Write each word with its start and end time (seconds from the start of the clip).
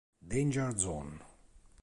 Danger 0.27 0.73
Zone 0.73 1.21